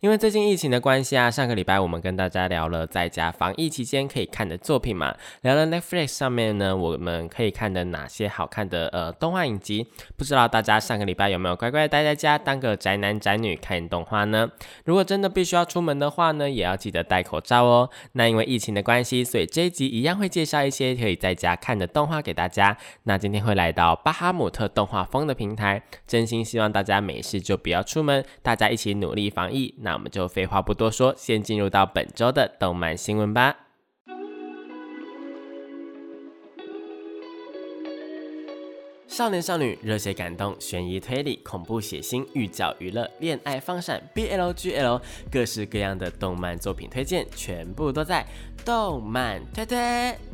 [0.00, 9.88] 因为最近疫情的关系啊，上个礼拜我们跟大家聊了在家防疫期间可以看的作品嘛，聊了 Netflix 上面呢我们可以看的哪些好看的呃动画影集。
[10.16, 14.48] 不知道大家上个礼拜有没有乖乖待在家当个宅男宅女看动画呢？
[14.84, 17.90] 如果真的必须要出门的话呢，也要记得戴口罩哦。
[18.12, 21.88] 那因为疫情的关系，所以这一集一样会介绍一些可以在家看的。
[21.88, 29.74] 动画给大家，那今天会来到巴哈姆特动画风的平台，真心希望大家没事就不要出门，大家一起努力防疫。
[29.88, 33.56] 那我们就废话不多说，先进入到本周的动漫新闻吧。
[39.06, 45.00] 少年少女、热血感动、悬疑推理、恐怖血腥、寓教娱乐、恋爱放闪、BLGL，
[45.32, 48.26] 各式各样的动漫作品推荐，全部都在
[48.66, 50.27] 动漫推推。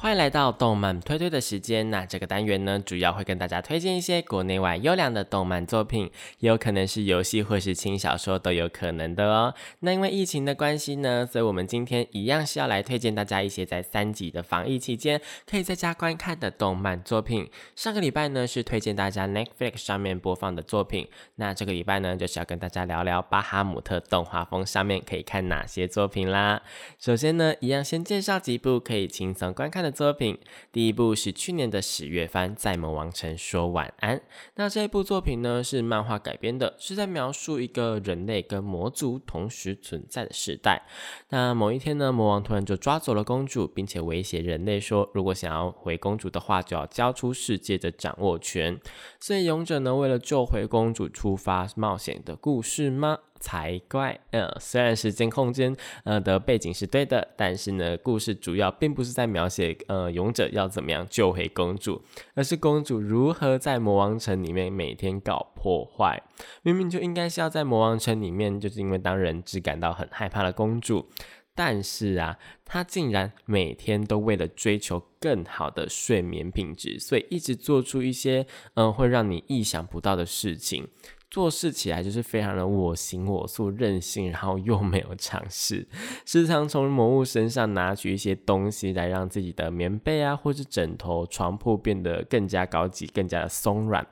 [0.00, 1.90] 欢迎来到动漫推推的时间。
[1.90, 9.52] 那这个单元呢，主要会跟大家推荐一些国内外优良的动漫作品，也有可能是游戏或是轻小说都有可能的哦。
[9.80, 17.50] 那因为疫情的关系呢，所以我们今天一样是要来推荐大家一些在三级的防疫期间可以在家观看的动漫作品。
[17.74, 26.62] 上个礼拜呢是推荐大家 Netflix 上面播放的作品，那这个礼拜呢就是要跟大家聊聊巴哈姆特动画风上面可以看哪些作品啦。
[27.00, 29.87] 首先呢，一样先介绍几部可以轻松观看的。
[29.90, 30.38] 作品
[30.72, 34.20] 第一部是去年的十月番，在魔王城说晚安。
[34.54, 40.86] 那这一部作品呢是漫画改编的，是在描述一个人类跟魔族同时存在的时代。
[41.30, 48.80] 那某一天呢，魔王突然就抓走了公主，并且威胁人类说，如果想要回公主的话，就要交出世界的掌握权。
[49.20, 53.18] 所以勇者呢，为了救回公主，出发冒险的故事吗？
[53.40, 54.18] 才怪！
[54.30, 62.02] 呃，虽然时间空间呃的背景是对的，但是呢，故事主要并不是在描写呃勇者要怎么样救回公主，
[62.34, 66.22] 而是公主如何在魔王城里面每天搞破坏。
[66.62, 71.08] 明明就应该是要在魔王城里面，就是因为当人只感到很害怕的公主，
[71.54, 80.88] 但是啊，她竟然每天都为了追求更好的睡眠品质，所以一直做出一些嗯会让你意想不到的事情。
[81.30, 85.86] 做事起来就是非常的我行我素、任性，然后又没有尝试，
[86.24, 94.06] 时常从魔物身上拿取一些东西来让自己的棉被啊，或是枕头、床铺变得更加高级、更加的松软。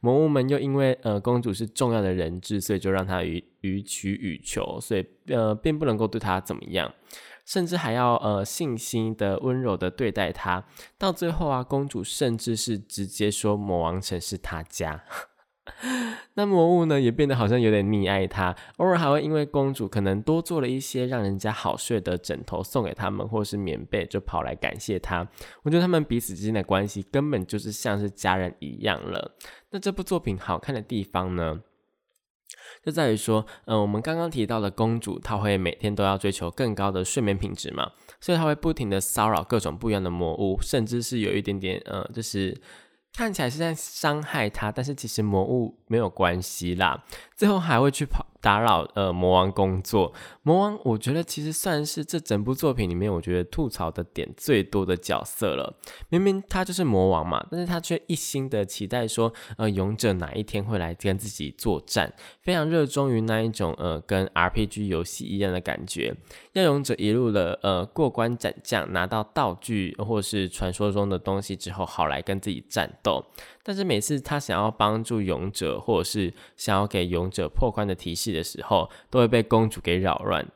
[0.00, 6.90] 魔物们又因为呃公主是重要的人质，所以就让她予予取予求，所以呃并不能够对她怎么样，
[7.44, 10.64] 甚至还要呃细心的、温柔的对待她。
[10.96, 15.04] 到最后啊，公主甚至是直接说魔王城是她家。
[16.34, 25.28] 那魔物呢，也变得好像有点溺爱他，偶尔还会因为公主可能多做了一些让人家好睡的枕头送给他们，或是棉被，就跑来感谢他。
[25.62, 29.36] 我觉得他们彼此之间的关系根本就是像是家人一样了。
[29.70, 31.60] 那这部作品好看的地方呢，
[32.84, 42.60] 就在于说，嗯，我们刚刚提到的公主，她会每天都要追求更高的睡眠品质嘛，所以她会不停的骚扰各种不一样的魔物，甚至是有一点点，呃，就是。
[43.12, 47.04] 看起来是在伤害他，但是其实魔物没有关系啦。
[47.36, 48.26] 最后还会去跑。
[48.42, 55.78] 打扰呃魔王工作，魔王我觉得其实算是这整部作品里面我觉得吐槽的点最多的角色了。
[56.08, 66.12] 明明他就是魔王嘛，但是他却一心的期待说，呃勇者哪一天会来跟自己作战，非常热衷于那一种呃跟 RPG 游戏一样的感觉，
[66.54, 73.24] 要勇者一路的呃过关斩将，拿到道具或是传说中的东西之后，好来跟自己战斗。
[73.62, 80.46] 但是每次他想要帮助勇者，或者是想要给勇者破关的提示的时候，都会被公主给扰乱。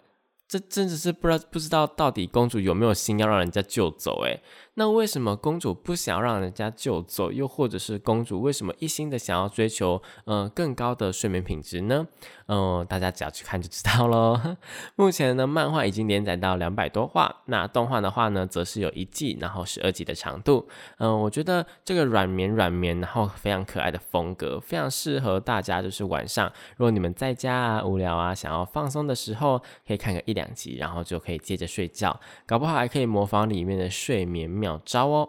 [0.48, 4.22] 这真的是不知道不知道到底公主有没有心要让人家救走？
[4.22, 4.40] 诶，
[4.78, 7.32] 那为什么公主不想让人家救走？
[7.32, 12.06] 又或者是公主为什么一心的想要追求呃更高的睡眠品质呢？
[12.49, 14.38] 嗯，大家只要去看就知道喽。
[14.94, 20.69] 目前呢，漫画已经连载到两百多话，那动画的话呢，则是有一季，然后十二集的长度。
[20.99, 35.28] 嗯，我觉得这个软绵软绵，然后非常可爱的风格，非常适合大家，就是晚上如果你们在家啊无聊啊，想要放松的时候，可以看个一两集，然后就可以接着睡觉，搞不好还可以模仿里面的睡眠妙招哦。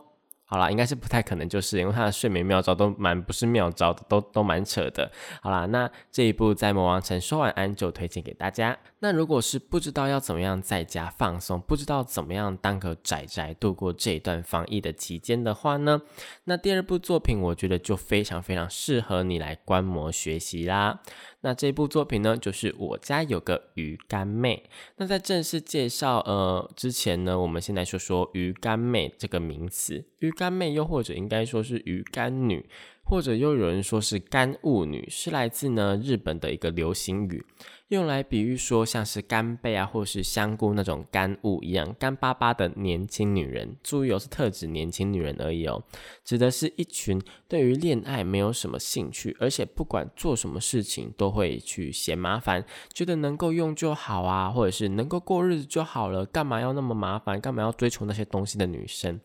[0.50, 5.12] 好啦，应该是不太可能，就是因为他的睡眠妙招都蛮不是妙招的，都都蛮扯的。
[5.42, 8.78] 好啦，那这一部在魔王城说晚安就推荐给大家。
[9.00, 16.02] 那如果是不知道要怎么样在家放松，不知道怎么样当个宅宅度过这一段防疫的期间的话呢，
[16.46, 21.02] 那第二部作品我觉得就非常非常适合你来观摩学习啦。
[21.42, 24.68] 那这部作品呢，就是我家有个鱼干妹。
[24.96, 30.04] 那在正式介绍呃之前呢，我们先来说说鱼干妹这个名词。
[30.20, 32.68] 鱼干妹又或者应该说是鱼干女。
[33.08, 37.42] 或者又有人说是干物女，是来自呢日本的一个流行语，
[37.88, 43.78] 用来比喻说像是干贝啊，或是香菇那种干物一样干巴巴的年轻女人。
[43.82, 45.82] 注意哦，是特指年轻女人而已哦，
[46.26, 59.18] 指的是一群对于恋爱没有什么兴趣，而且不管做什么事情都会去嫌麻烦，觉得能够用就好啊，或者是能够过日子就好了，干嘛要那么麻烦，干嘛要追求那些东西的女生。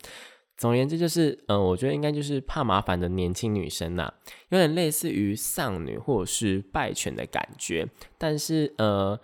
[0.57, 4.13] 总而言之，就是，嗯，我觉得应该就是怕麻烦的年轻女生呐，
[4.51, 9.19] 有点类似于丧女或者是败犬的感觉，但是，呃，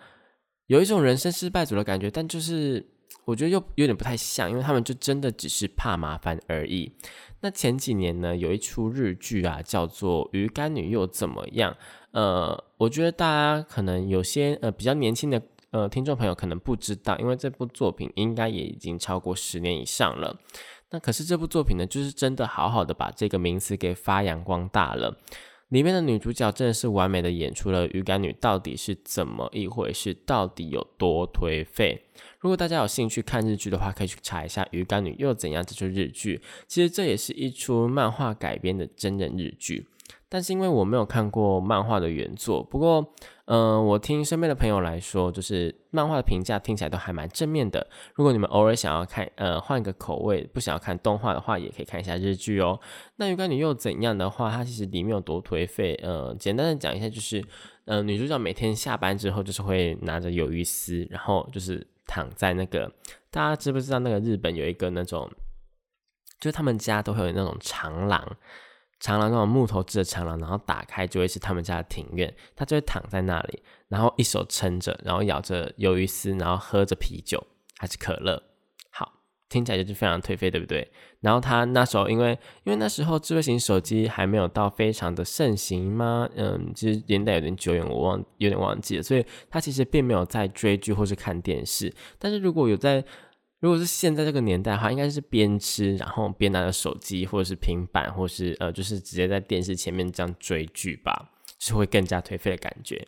[0.67, 2.85] 有一种人生失败组的感觉，但就是
[3.23, 6.91] 我觉得又有点不太像，因为他们就真的只是怕麻烦而已。
[7.41, 11.71] 那前几年呢，有一出日剧啊，叫做《鱼干女又怎么样》，
[12.11, 15.41] 呃，我觉得大家可能有些呃比较年轻的
[15.71, 20.37] 呃听众朋友可能不知道，因为这部作品应该也已经超过十年以上了。
[20.91, 25.17] 那可是这部作品呢，就是真的好好的把这个名词给发扬光大了。
[25.69, 32.05] 里面的女主角真的是完美的演出了鱼干女到底是怎么一回事，到底有多颓废。
[32.39, 36.41] 如果大家有兴趣看日剧的话，可以去查一下《鱼干女又怎样》这出日剧。
[36.67, 39.85] 其实这也是一出漫画改编的真人日剧。
[40.31, 43.03] 但是因为我没有看过漫画的原作，不过，
[43.45, 47.87] 嗯，我听身边的朋友来说，就是漫画的评价听起来都还蛮正面的。
[48.13, 52.79] 如果你们偶尔想要看，呃，换个口味，不想要看动画的话，也可以看一下日剧哦。
[53.15, 55.95] 那鱼干女又怎样的话，它其实里面有多颓废？
[56.03, 57.43] 呃，简单的讲一下，就是，
[57.85, 62.91] 呃，女主角每天下班之后，就是会拿着鱿鱼丝，然后就是躺在那个，
[63.31, 65.27] 大家知不知道那个日本有一个那种，
[66.39, 68.37] 就是他们家都会有那种长廊。
[68.99, 77.41] 长廊那种木头制的长廊，然后打开就会是他们家的庭院，他就会躺在那里，然后一手撑着，然后咬着鱿鱼丝，然后喝着啤酒
[77.77, 78.43] 还是可乐。
[78.91, 79.13] 好，
[79.47, 80.91] 听起来就是非常颓废，对不对？
[81.21, 82.31] 然后他那时候因为
[82.63, 86.29] 因为那时候智慧型手机还没有到非常的盛行吗？
[86.35, 91.93] 嗯，其实年代有点久远，我忘有点忘记了，所以他其实并没有在追剧或是看电视。
[92.17, 93.03] 但是如果有在
[93.59, 103.05] 如果是现在这个年代的话，应该是边吃，然后边拿着手机或者是平板，或是呃，就是直接在电视前面这样追剧吧，是会更加颓废的感觉。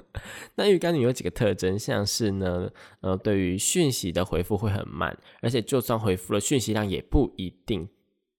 [0.56, 2.70] 那鱼干女有几个特征，像是呢，
[3.00, 7.88] 呃，对于讯息的回复会很慢，而且就算回复了，讯息量也不一定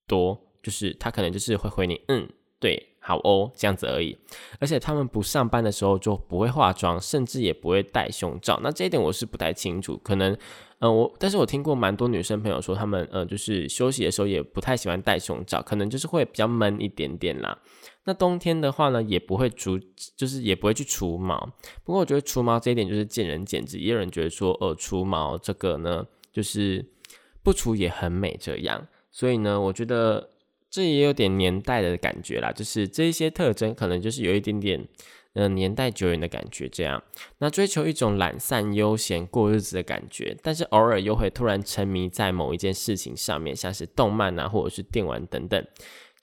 [0.05, 2.29] 多，就是他可能就是会回你，嗯，
[2.59, 4.17] 对，好哦，这样子而已。
[4.59, 8.59] 而且他们不上班的时候就不会化妆，甚至也不会戴胸罩。
[8.61, 10.37] 那这一点我是不太清楚，可能。
[10.79, 17.57] 嗯，我但是我听过蛮多女生朋友说，她们呃就是休息的时候也不太喜欢戴胸罩，可能就是会比较闷一点点啦。
[18.03, 19.79] 那冬天的话呢，也不会除，
[20.15, 21.49] 就是也不会去除毛。
[21.83, 26.85] 不过我觉得除毛这一点就是见仁见智，也有人觉得说，呃，除毛这个呢，就是
[27.41, 28.87] 不除也很美这样。
[29.09, 30.29] 所以呢，我觉得
[30.69, 34.87] 这也有点年代的感觉啦，就是这些特征可能就是有一点点。
[35.33, 37.03] 呃，年代久远的感觉，这样，
[37.37, 45.63] 那追求一种懒散悠闲过日子的感觉，但是偶尔又会突然沉迷在某一件事情上面，像是动漫啊，或者是电玩等等。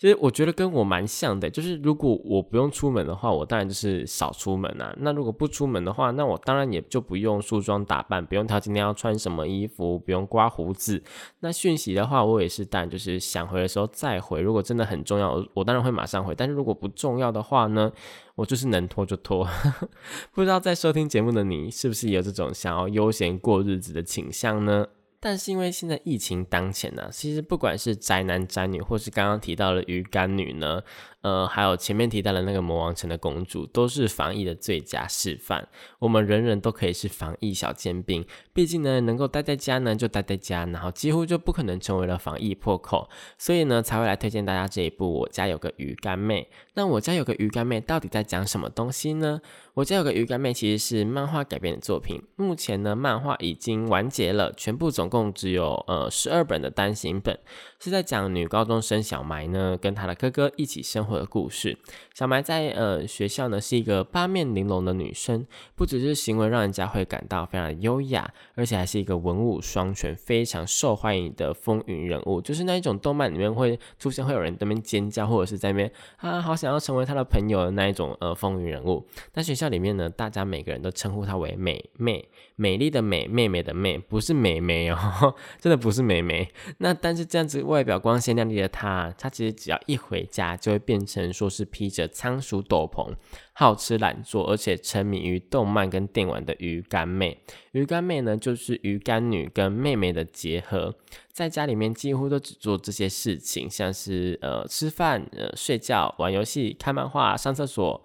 [0.05, 4.95] 其实我觉得跟我蛮像的，就是如果我不用出门的话，我当然就是少出门啊。
[4.99, 11.03] 那如果不出门的话，那我当然也就不用梳妆打扮，不用挑今天要穿什么衣服，不用刮胡子。
[11.41, 14.43] 那讯息的话，我也是，但就是想回的时候再回。
[14.43, 16.35] 如果真的很重要，我当然会马上回。
[16.35, 17.91] 但是如果不重要的话呢，
[18.35, 19.49] 我就是能拖就拖。
[20.33, 24.87] 不知道在收听节目的你，是不是有这种想要悠闲过日子的倾向呢？
[25.25, 30.83] 但是因为现在疫情当前呢，其实不管是宅男宅女，或是刚刚提到的鱼干女呢。
[31.23, 35.67] 呃，还有前面提到的那个魔王城的公主，都是防疫的最佳示范。
[35.99, 46.47] 我们人人都可以是防疫小尖兵，毕竟呢，能够待在家呢，就待在家，然后几乎就不可能成为了防疫破口，所以呢，才会来推荐大家这一部《我家有个鱼干妹》。
[46.75, 49.41] 那我家有个鱼干妹到底在讲什么东西呢？
[49.75, 57.39] 我家有个鱼干妹其实是漫画改编的作品，目前呢漫画已经完结了，全部总共只有呃十二本的单行本，
[57.81, 61.79] 是在讲女高中生小埋呢跟她的哥哥一起生活的故事。
[62.13, 79.07] 小埋在呃学校呢是一个八面玲珑的女生，不只是行为让人家会感到非常的优雅，而且还是一个文武双全、非常受欢迎的风云人物，就是那一种动漫里面会出现会有人在那边尖叫，或者是在那边啊好想要成为他的朋友的那一种呃风云人物。
[79.35, 86.49] 那学校里面呢，大家每个人都称呼他为美妹，美丽的美，妹妹的妹，不是美眉哦， 真的不是美眉。
[86.79, 93.15] 那但是这样子外表光鲜亮丽的她，她其实只要一回家，就会变成说是披着仓鼠斗篷。
[93.57, 97.41] 好吃懒做，而且沉迷于动漫跟电玩的鱼干妹。
[97.71, 100.93] 鱼干妹呢，就是鱼干女跟妹妹的结合，
[101.31, 108.03] 在家里面几乎都只做这些事情，像是呃吃饭、呃睡觉、玩游戏、看漫画、上厕所，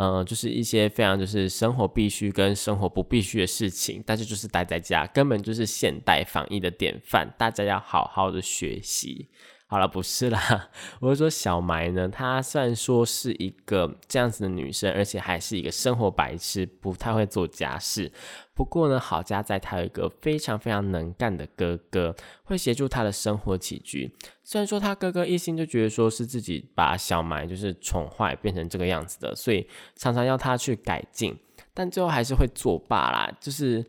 [0.00, 4.02] 呃就是一些非常就是生活必须跟生活不必须的事情。
[4.06, 9.28] 但是就是待在家，根本就是现代防疫的典范，大家要好好的学习。
[9.70, 18.10] 好了，不是啦，我是说小埋呢，她虽然说是一个这样子的女生，而且还是一个生活白痴，不太会做家事。
[18.52, 22.12] 不过呢，好家在她有一个非常非常能干的哥哥，
[22.42, 24.12] 会协助她的生活起居。
[24.42, 31.38] 虽然说她哥哥一心就觉得说是自己把小埋就是宠坏变成这个样子的，所以常常要她去改进，
[31.72, 33.86] 但最后还是会作罢啦，就是。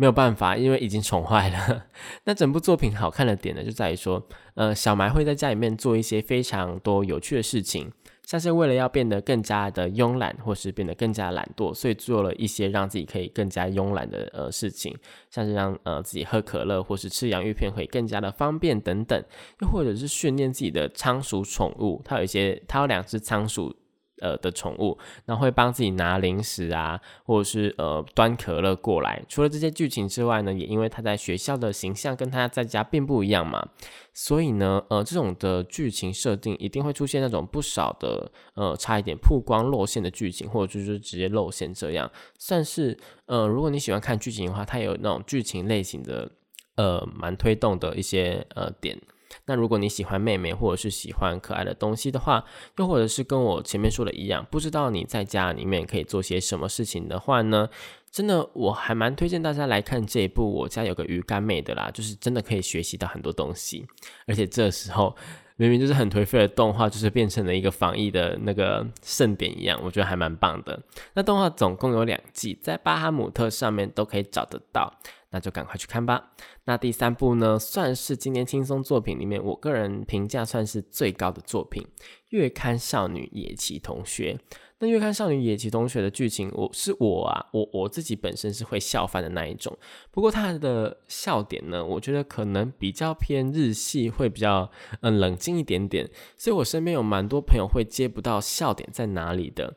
[0.00, 1.84] 没有办法，因为已经宠坏了。
[2.24, 7.92] 那整部作品好看的点呢，就在于说，呃，小埋会在家里面做一些非常多有趣的事情，
[8.24, 14.96] 像是为了要变得更加的慵懒，或是变得更加懒惰，所以做了一些让自己可以更加慵懒的呃事情，
[15.28, 19.22] 像是让呃自己喝可乐或是吃洋芋片会更加的方便等等，
[19.60, 23.76] 又或者是训练自己的仓鼠宠物，它有一些，它有两只仓鼠。
[24.20, 29.22] 呃的宠物，然后会帮自己拿零食啊，或者是呃端可乐过来。
[29.28, 33.68] 除了这些剧情之外呢，也因为他在学校的形象跟他在家并不一样嘛，
[34.12, 42.96] 所以呢，呃这种的剧情设定一定会出现那种不少的呃差一点曝光露馅的剧情，或者就是直接露馅这样，算是
[43.26, 46.30] 呃如果你喜欢看剧情的话，它有那种剧情类型的
[46.76, 49.00] 呃蛮推动的一些呃点。
[49.46, 52.44] 那如果你喜欢妹妹，或者是喜欢可爱的东西的话，
[52.78, 57.68] 又或者是跟我前面说的一样，不知道你在家里面可以做些什么事情的话呢？
[58.10, 63.86] 真的，我还蛮推荐大家来看这一部《我家有个鱼干妹》的啦，就是真的可以学习到很多东西，
[64.26, 65.14] 而且这时候
[65.54, 70.82] 明明就是很颓废的动画，就是变成了一个防疫的那个盛典一样，我觉得还蛮棒的。
[71.14, 74.92] 那动画总共有两季，在巴哈姆特上面都可以找得到。
[75.30, 76.32] 那就赶快去看吧。
[76.64, 81.82] 那第三部呢，算是今年轻松作品里面，我个人评价算是最高的作品，
[82.30, 84.34] 《月刊少女野崎同学》。
[84.82, 89.76] 那《月刊少女野崎同学》的剧情，我是我啊，我我自己本身是会笑翻的那一种。
[90.10, 94.70] 不过它的笑点呢，我觉得可能比较偏日系，会比较
[95.02, 96.08] 嗯冷静一点点。
[96.38, 99.76] 所以我身边有蛮多朋友会接不到笑点在哪里的。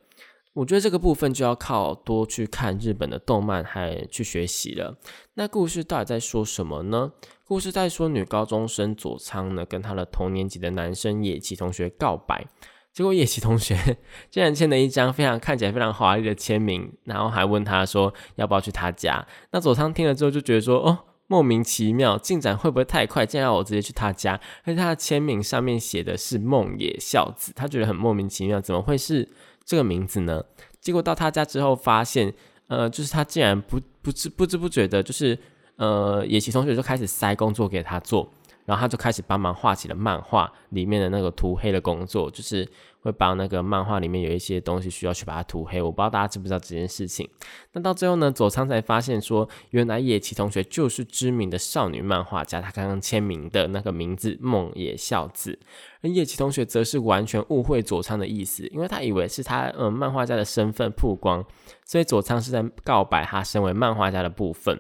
[0.53, 4.95] 我觉得这个部分就要靠多去看日本的动漫，还去学习了。
[5.33, 7.12] 那故事到底在说什么呢？
[7.43, 12.45] 故事在说女高中生佐仓呢，跟她的同年级的男生野崎同学告白，
[12.93, 13.98] 结果野崎同学
[14.29, 19.25] 竟然签了一张非常看起来非常华丽的签名，然后还问他说要不要去他家。
[19.51, 23.25] 那佐仓听了之后就觉得说，哦，莫名其妙，进展会不会太快？
[23.25, 29.27] 竟然要我直接去他家，而且他的签名上面写的是梦野孝子，他觉得很莫名其妙，怎么会是？
[29.65, 30.43] 这个名字呢？
[30.79, 32.34] 结果到他家之后，发现，
[32.67, 35.38] 呃，就是他竟然不不知不知不觉的，就是
[35.75, 38.29] 呃，野崎同学就开始塞工作给他做。
[38.65, 42.65] 然后他就开始帮忙画起了漫画里面的那个涂黑的工作，就是
[43.03, 45.81] 会帮那个漫画里面有一些东西需要去把它涂黑。
[45.81, 47.29] 我不知道大家知不知道这件事情。
[47.74, 55.60] 那到最后呢，佐仓才发现说，原来野崎同学就是知名的少女漫画家，他刚刚签名的那个名字梦野孝子。
[56.01, 61.45] 而野崎同学则是完全误会佐仓的意思，因为他以为是他嗯漫画家的身份曝光，
[61.86, 64.79] 所以佐仓是在告白他身为漫画家的部分。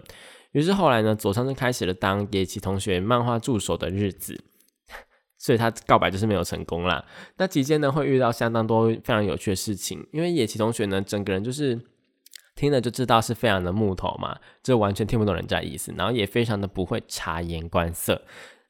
[0.51, 4.39] 于是后来呢，佐仓就开始了当野崎同学漫画助手的日子，
[5.43, 7.03] 所以他告白就是没有成功啦。
[7.35, 11.77] 那期间呢，会遇到相当多非常有趣的事情，因为野崎同学呢，整个人就是
[12.55, 18.21] 听了就知道是非常的木头嘛，就完全听不懂人家意思，然后也非常的不会察言观色，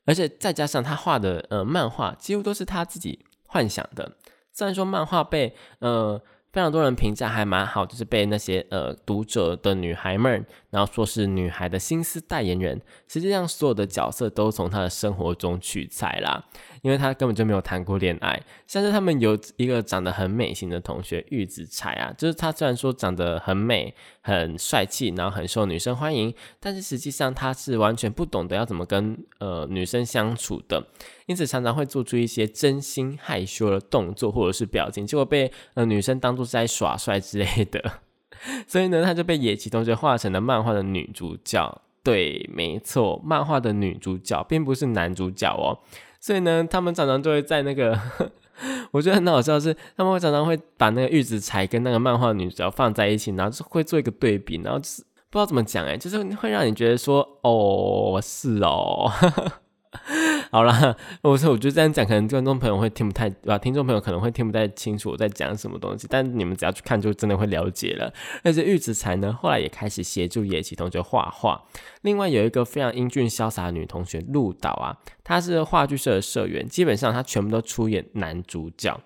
[0.05, 4.17] 而且再加上他画的呃漫画几乎都是他自己幻想的，
[4.51, 6.19] 虽然说漫画被呃。
[6.53, 12.79] 非常多人评价还蛮好，就是被那些呃读者的女孩们，然后说是女孩的心思代言人。
[13.07, 16.45] 实际上，所有的角色都从她的生活中取材啦。
[16.83, 18.39] 因为他根本就没有谈过恋爱。
[18.67, 30.85] 像是他们有一个长得很美型的同学玉子才啊，就是他虽然说长得很美、很帅气，然后很受女生欢迎，但是实际上他是完全不懂得要怎么跟呃女生相处的，
[31.25, 38.01] 因此常常会做出一些真心害羞的动作或者是表情，结果被呃女生当做是在耍帅之类的。
[38.67, 41.81] 所以呢，他就被野崎同学画成了漫画的女主角。
[42.03, 45.79] 对，没错，漫画的女主角并不是男主角哦。
[46.23, 47.99] 所以呢，他们常常就会在那个，
[48.91, 59.11] 我觉得很好笑是，他们会常常会把那个玉子柴跟那个漫画女主角放在一起，然后就会做一个对比，然后就是不知道怎么讲哎，就是会让你觉得说，哦，是哦。
[60.51, 66.07] 好啦，我说我就这样讲，可能观众朋友会听不太，啊，听众朋友可能会听不太清楚我在讲什么东西。
[66.09, 68.13] 但你们只要去看，就真的会了解了。
[68.43, 71.63] 而且玉子才呢，后来也开始协助野崎同学画画。
[72.01, 78.99] 另外有一个非常英俊潇洒的女同学鹿岛啊，她是话剧社的社员，基本上她全部都出演男主角。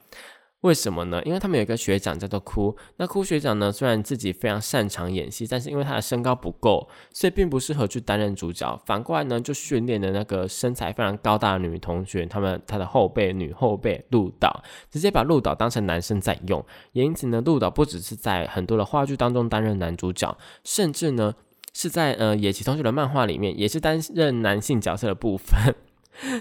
[0.62, 1.22] 为什么呢？
[1.24, 8.76] 因为他们有一个学长叫做哭，那哭学长呢，虽然自己非常擅长演戏，但是因为他的身高不够，所以并不适合去担任主角。
[8.86, 16.66] 反过来呢，就训练的那个身材非常高大的女同学，他们他的后辈女后辈鹿岛，直接把鹿岛当成男生在用。
[16.94, 21.36] 也因此呢，鹿岛不只是在很多的话剧当中担任男主角，甚至呢
[21.72, 25.76] 是在呃野崎同学的漫画里面，也是担任男性角色的部分。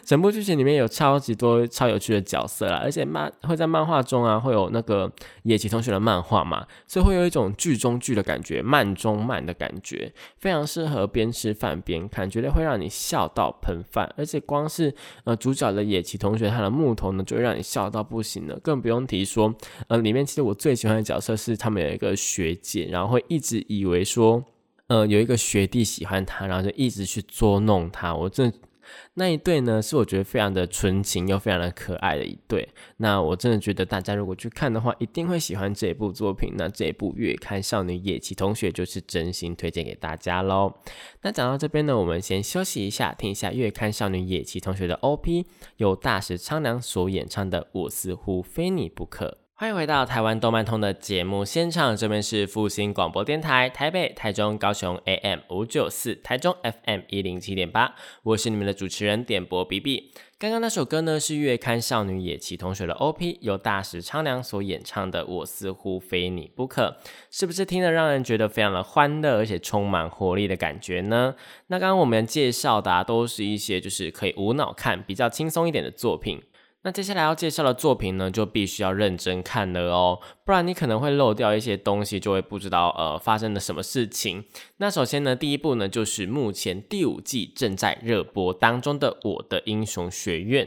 [0.05, 5.11] 整部剧情里面有超级多超有趣的角色啦，而且漫会在漫画中啊，会有那个
[5.43, 14.13] 野崎同学的漫画嘛，所以会有一种剧中剧的感觉，慢中慢的感觉，非常适合边吃饭边看，绝对会让你笑到喷饭。
[14.17, 19.55] 而且光是呃主角的野崎同学他的木头呢，就会让你笑到不行了，更不用提说
[19.89, 24.43] 呃里面其实我最喜欢的角色是他们有一个学姐，然后会一直以为说
[24.87, 28.53] 呃有一个学弟喜欢他，然后就一直去捉弄他，我真。
[29.15, 32.69] 那一对呢，是我觉得非常的纯情又非常的可爱的一对。
[32.99, 36.53] 那我真的觉得大家如果去看的话，一定会喜欢这一部作品。
[36.57, 40.73] 那这一部《月刊少女野崎同学》就是真心推荐给大家喽。
[41.23, 45.47] 那讲到这边呢，我们先休息一下，听一下《月刊少女野崎同学》的 OP，
[45.79, 49.39] 由大石苍良所演唱的《我似乎非你不可》。
[49.59, 60.13] 欢迎回到台湾动漫通的节目现场，这边是复兴广播电台台北、台中、高雄 AM 五九四，台中 FM 一零七点八，我是你们的主持人点播 B B。
[60.39, 66.95] 刚刚那首歌呢是月刊少女野崎同学的 OP，由大石昌良所演唱的《我似乎非你不可》，
[67.31, 71.35] 是不是听得让人觉得非常的欢乐，而且充满活力的感觉呢？
[71.69, 76.43] 那刚刚我们介绍的都是一些就是可以无脑看、比较轻松一点的作品。
[76.87, 84.45] 那接下来要介绍的作品呢，就必须要认真看了哦，不然你可能会漏掉一些东西，就会不知道呃发生了什么事情。
[84.77, 90.65] 那首先呢，第一部呢，就是目前第五季正在热播当中的《我的英雄学院》。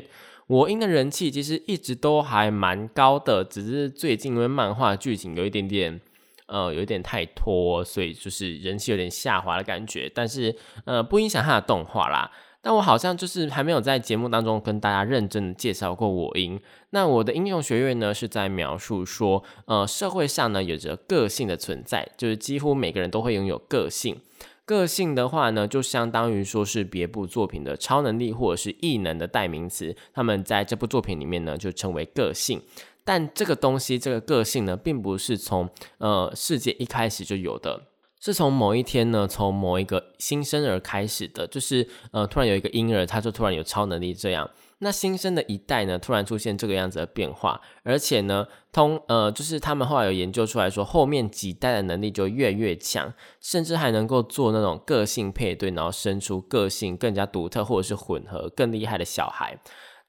[0.48, 6.02] 我英的人气其实一直都还蛮高的，只是最近因为漫画剧情有一点点
[6.48, 10.12] 呃有一点太拖，所以就是人气有点下滑的感觉。
[10.14, 10.54] 但是
[10.84, 12.30] 呃不影响它的动画啦。
[12.62, 16.60] 但我好像就是还没有在节目当中跟大家认真的介绍过我英。
[16.89, 24.19] 那我的英雄学院呢，是在描述说，呃，社会上呢有着个性的存在，就是几乎每个人都会拥有个性。
[24.65, 29.95] 个性的话呢，就相当于说是别部作品的超能力或者是异能的代名词。
[30.13, 32.62] 他们在这部作品里面呢，就称为个性。
[33.04, 35.67] 但这个东西，这个个性呢，并不是从
[35.98, 37.88] 呃世界一开始就有的。
[38.20, 44.50] 是从某一天呢，从某一个新生儿开始的，就是呃，突然有一个婴儿，他就突然有超能力这样。
[44.82, 59.58] 那新生的一代呢，突然出现这个样子的变化，而且呢，通呃，就是他们后来有研究出来说，后面几代的能力就越越强，甚至还能够做那种个性配对，然后生出个性更加独特或者是混合更厉害的小孩。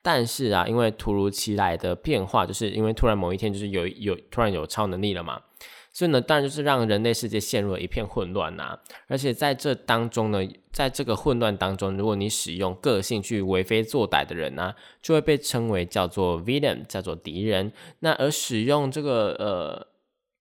[0.02, 5.40] 但是啊，因为突如其来的变化，就是因为突然某一天就是有有突然有超能力了嘛。
[5.92, 8.78] 所以呢，当然就是让人类世界陷入了一片混乱呐。
[9.08, 10.38] 而且在这当中呢，
[10.72, 14.72] 在这个混乱当中，如果你使用个性去为非作歹的人呢，
[15.02, 17.72] 就会被称为叫做 villain，叫做敌人。
[17.98, 19.86] 那而使用这个呃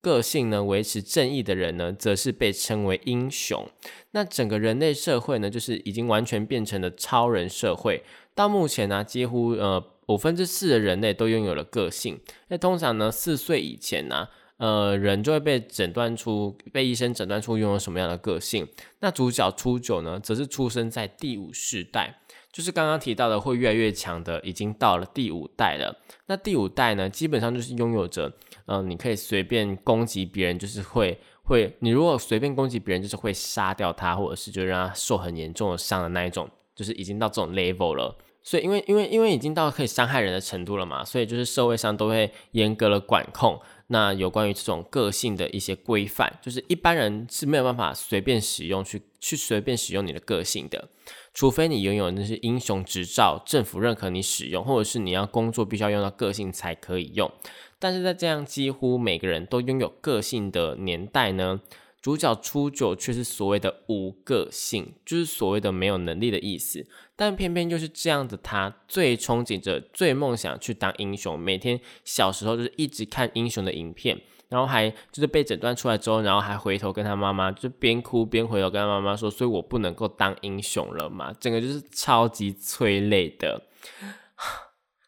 [0.01, 3.67] 个性呢维持正义的人呢，则是被称为英雄。
[4.11, 8.03] 那整个人类社会呢，就是已经完全变成了超人社会。
[8.35, 12.19] 到目前呢，几乎呃五分之四的人类都拥有了个性。
[12.49, 14.27] 那通常呢，四岁以前呢。
[14.59, 18.67] 呃，人就会被诊断出，被医生诊断出拥有什么样的个性。
[18.99, 22.19] 那主角初九呢，则是出生在第五世代，
[22.51, 25.97] 就是刚刚提到的会越来越强的，已经到了第五代了。
[26.25, 28.33] 那第五代呢，基本上就是拥有着，
[28.65, 38.17] 嗯，你可以随便攻击别人，就是会会，你如果随便攻击别人，就是会杀掉他，或者是就让他受很严重的伤的那一种，就是已经到这种 level 了。
[38.41, 43.57] 所以因为因为因为已经到可以伤害人的程度了嘛，所以就是社会上都会严格的管控。
[43.91, 50.89] 那有关于这种个性的一些规范，就是一般人是没有办法随便使用去去随便使用你的个性的，
[51.33, 57.31] 除非你拥有那些英雄执照，政府认可你使用，或者是你要工作必须要用到个性才可以用。
[57.79, 61.61] 但是在这样几乎每个人都拥有个性的年代呢？
[62.01, 66.85] 主角初九却是所谓的无个性，就是所谓的没有能力的意思。
[67.15, 71.37] 但偏偏就是这样的他，最憧憬着、最梦想去当英雄。
[71.37, 83.61] 每天小时候就是一直看英雄的影片，然后还就是被诊断出来之后，然后还回头跟他妈妈，就边哭边回头跟他妈妈说：“所以我不能够当英雄了嘛？”整个就是超级催泪的。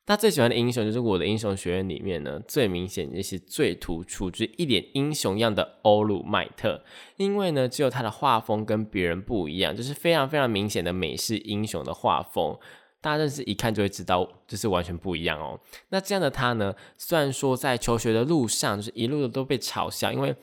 [0.05, 6.83] 他最喜欢的英雄就是我的英雄学院里面呢，最明显也是最突出，就是一脸英雄样的欧鲁麦特。
[7.17, 12.57] 因为呢，只有他的画风跟别人不一样，就是非常非常明显的美式英雄的画风，
[12.99, 15.59] 大家认识一看就会知道，就是完全不一样哦。
[15.89, 20.35] 那这样的他呢，虽然说在求学的路上，就是一路的都被嘲笑，因为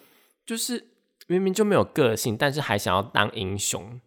[0.47, 0.83] 就是
[1.29, 4.01] 明明就没有个性，但是还想要当英雄。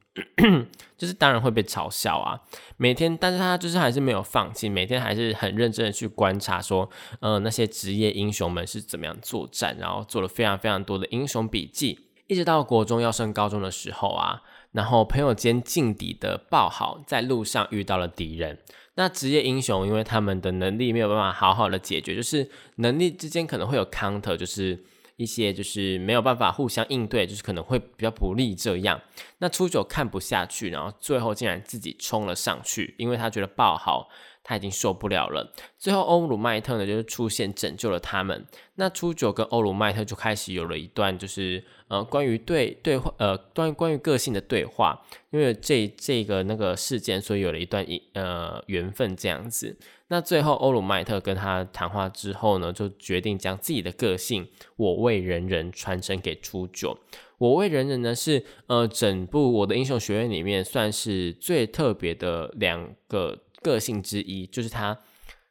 [0.97, 2.41] 就是当然会被嘲笑啊，
[2.75, 6.87] 每天，但是他就是还是没有放弃，每天还是很认真的去观察，说，
[7.21, 18.59] 呃，那些职业英雄们是怎么样作战，然后做了非常非常多的英雄笔记，一直到国中要升高中的时候啊，然后朋友间劲敌的爆好，在路上遇到了敌人，
[18.95, 24.83] 那职业英雄因为他们的能力没有办法好好的解决，就是能力之间可能会有 counter，就是。
[25.21, 28.99] 一些就是没有办法互相应对，就是可能会比较不利这样。
[29.37, 34.09] 那初九看不下去，然后最后竟然自己冲了上去，因为他觉得爆好。
[34.43, 35.53] 他已经受不了了。
[35.77, 38.45] 最后欧鲁麦特呢，就是出现拯救了他们。
[38.75, 44.99] 那初九跟欧鲁麦特就开始有了一段，就是呃关于对对话呃关于关于个性的对话。
[45.29, 49.77] 因为这这个那个事件，所以有了一段一呃缘分这样子。
[50.07, 56.97] 那最后欧鲁麦特跟他谈话之后呢，就决定将自己的个性“我为人人”传承给初九。
[57.37, 63.37] “我为人人”呢是呃整部我的英雄学院里面算是最特别的两个。
[63.61, 64.97] 个性之一就是他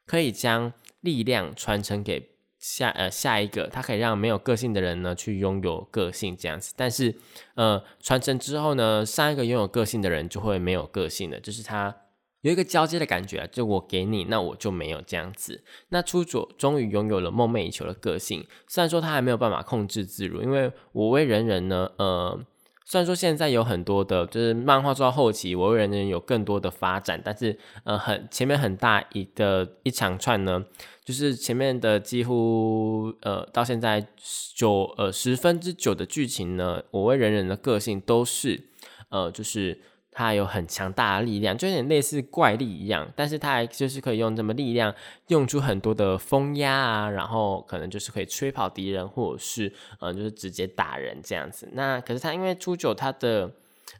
[0.05, 7.15] 可以将力量传承给下呃下一个，他可以让没有个性的人呢去拥有个性这样子，但是
[7.55, 11.95] 呃传承之后呢，上一个拥有个性的人就会没有个性了，就是他
[12.41, 15.63] 有一个交接的感觉啊，就我给你，那我就没有这样子。
[15.89, 22.45] 那初佐终于拥有了梦寐以求的个性，虽然说他还没有办法控制自如，因为我为人人呢，呃。
[22.91, 30.65] 虽然说现在有很多的，就是漫画做到后期，我为人人有更多的发展，但是呃，很前面很大一的一长串呢，
[31.05, 34.05] 就是前面的几乎呃到现在
[34.53, 38.61] 九呃十分之九的剧情呢，我为人人的个性都是
[39.07, 39.79] 呃就是。
[40.21, 44.93] 他有很强大的力量，就有点类似怪力一样，但是他还就是可以用这么力量，
[45.29, 51.67] 用出很多的风压啊，然后可能就是可以吹跑敌人，或者是呃就是直接打人这样子。
[51.73, 53.51] 那可是他因为初九他的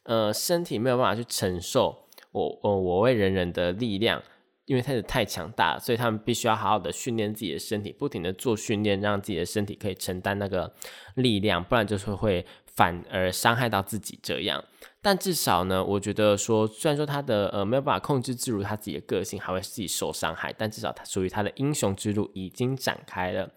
[0.03, 4.21] 呃身体没有办法去承受我我我为人人的力量，
[4.65, 10.71] 因为他是太强大，所以他们必须要好好的训练自己的身体，不停的做训练，让自己的身体可以承担那个
[11.15, 14.63] 力量，不然就是会反而伤害到自己这样。
[15.01, 23.51] 但至少呢，我觉得说，虽然说他的呃没有办法控制自如他自己的个性，还会自己受伤害，但至少他属于他的英雄之路已经展开了。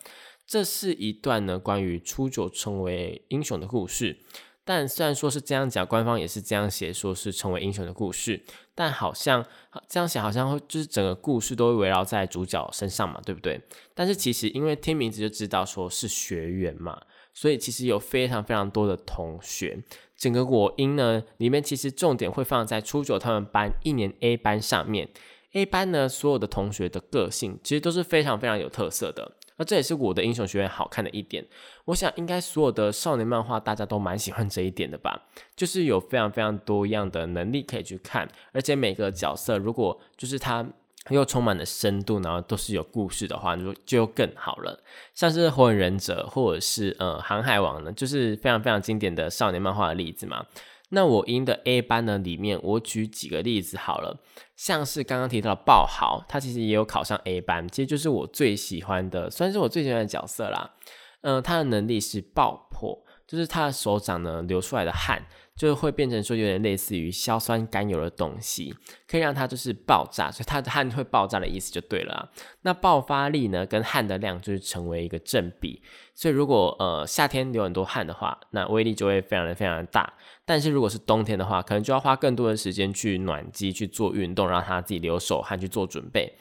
[0.47, 4.19] 这是一段呢关于初九成为英雄的故事。
[4.67, 8.43] 但虽然说是这样讲，官方也是这样写，说是成为英雄的故事，
[8.75, 9.45] 但好像
[9.87, 13.61] 这样想，好像会就是整个故事都会围绕在主角身上嘛，对不对？
[13.95, 17.03] 但是其实因为听名字就知道说是学员嘛，
[17.35, 19.83] 所以其实有非常非常多的同学。
[20.17, 25.11] 整个我音呢，里面其实重点会放在初九他们班一年 A 班上面。
[25.53, 29.33] A 班呢，所有的同学的个性其实都是非常非常有特色的。
[29.57, 31.45] 那这也是我的英雄学院好看的一点。
[31.87, 35.27] 我想应该所有的少年漫画大家都蛮喜欢这一点的吧？
[35.55, 40.67] 就是有非常非常多样的能力可以去看，而且每个角色如果就是他。
[41.11, 44.83] 又充满了深度，然后都是有故事的话，就就更好了。
[45.15, 50.47] 像是火影忍者或者是呃航海王呢，就是非常非常经典的少年漫画的例子嘛。
[50.91, 54.19] 那我英的 A 班呢里面，我举几个例子好了。
[54.55, 60.75] 像是刚刚提到的爆豪，他其实也有考上 A 班，其实就是我最喜欢的，算是我最喜欢的角色啦。
[61.23, 68.75] 嗯，他的能力是爆破，就是他的手掌呢流出来的汗，就会变成说有点类似于硝酸甘油的东西，
[69.07, 72.29] 可以让它就是爆炸，所以它的汗会爆炸的意思就对了。
[72.63, 75.81] 那爆发力呢跟汗的量就是成为一个正比，
[76.13, 80.13] 所以如果呃夏天流很多汗的话，那威力就会非常的非常的大。
[80.45, 86.37] 但是如果是冬天的话，可能就要花更多的时间去暖机去做运动，让它自己流手汗去做准备，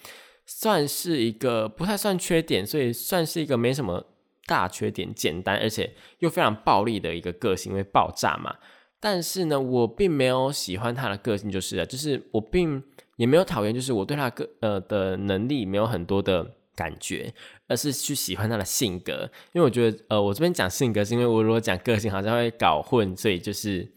[0.48, 4.08] 算是一个不太算缺点，所以算是一个没什么。
[4.46, 8.54] 大缺点，简单而且又非常暴力的一个个性，因为爆炸嘛。
[9.04, 12.82] 但是呢，我并没有喜欢他的个性，就是了，就是我并
[13.18, 17.34] 也没有讨厌，就是我对他个呃的能力没有很多的感觉，
[17.68, 19.30] 而是去喜欢他的性格。
[19.52, 23.92] 因为我觉得，呃，我这边讲性格，是因为我如果讲个性，好像会搞混，所以就是。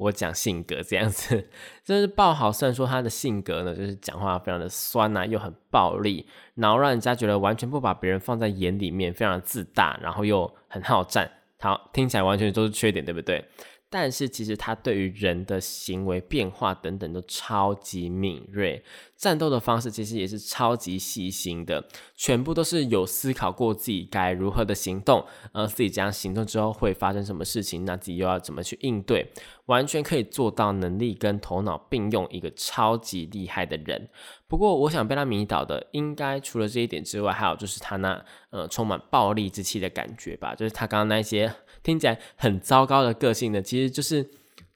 [0.00, 1.46] 我讲性格这样子，
[1.84, 2.50] 就是爆豪。
[2.50, 11.30] 虽然说他的性格呢，就是讲话非常的酸呐，又很暴力，然后让人家觉得完全不把别人放在眼里面，非常自大，然后又很好战。
[11.58, 13.44] 好，听起来完全都是缺点，对不对？
[13.92, 18.84] 但是其实他对于人的行为变化等等都超级敏锐，
[19.16, 29.28] 战斗的方式其实也是超级细心的，全部都是有思考过自己该如何的行动，而自己这样行动之后会发生什么事情，那自己又要怎么去应对，
[29.66, 34.08] 完全可以做到能力跟头脑并用，一个超级厉害的人。
[34.46, 41.52] 不过我想被他迷倒的，应该除了这一点之外，还有就是他那呃充满暴力之气的感觉吧，就是他刚刚那些。
[41.82, 44.22] 听起来很糟糕的个性呢，其实就是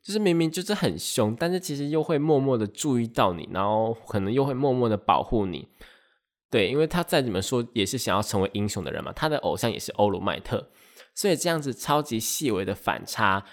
[0.02, 5.68] 就是明明就是很凶，但是其实又会默默的注意到你，然后可能又会默默的保护你。
[6.50, 10.68] 对，因为他在怎么说也是想要成为英雄的人嘛，他的偶像也是欧鲁麦特，
[11.14, 13.44] 所以这样子超级细微的反差，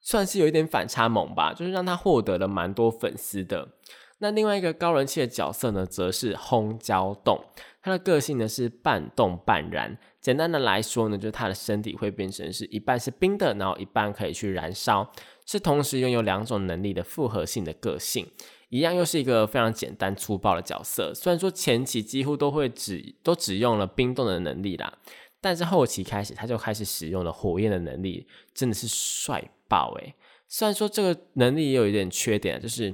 [0.00, 3.70] 算是有一点反差萌吧，就是让他获得了蛮多粉丝的。
[4.18, 7.44] 那另外一个高人气的角色呢，则是轰焦冻，
[7.82, 9.98] 他的个性呢是半动半燃。
[10.26, 15.08] 简单的来说呢，就是他的身体会变成是一半是冰的，然后一半可以去燃烧，
[15.46, 18.26] 是同时拥有两种能力的复合性的个性，
[18.68, 21.14] 一样又是一个非常简单粗暴的角色。
[21.14, 24.98] 虽然说前期几乎都会只都只用了冰冻的能力啦，
[25.40, 30.12] 但是后期开始他就开始使用了火焰的能力，真的是帅爆诶。
[30.48, 32.92] 虽然说这个能力也有一点缺点，就是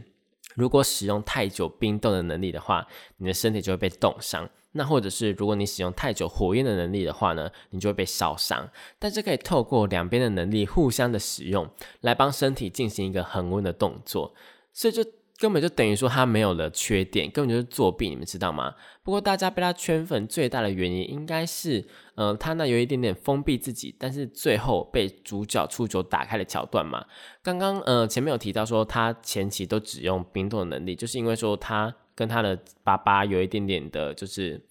[0.54, 2.86] 如果使用太久冰冻的能力的话，
[3.18, 4.48] 你的身体就会被冻伤。
[4.74, 8.70] 那或者是如果你使用太久火焰的能力的话呢，你就会被烧伤。
[8.98, 11.68] 但是可以透过两边的能力互相的使用，
[12.00, 14.34] 来帮身体进行一个恒温的动作，
[14.72, 15.04] 所以就
[15.42, 18.72] 根本就等于说他没有了缺点，根本就是作弊，你们知道吗？
[19.02, 27.04] 不过大家被他圈粉最大的原因，应该是，嗯，他那有一点点封闭自己，但是最后被主角出九打开的桥段嘛。
[27.42, 31.92] 刚刚呃前面有提到说他前期都只用冰冻的能力，就是因为说他。
[32.14, 34.62] 跟他的爸爸有一点点的，就是